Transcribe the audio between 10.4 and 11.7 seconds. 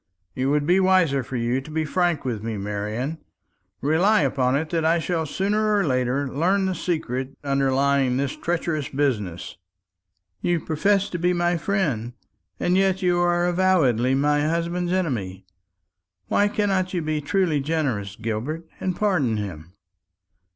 "You profess to be my